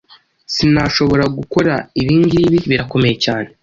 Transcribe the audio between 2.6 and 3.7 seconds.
birakomeye cyane.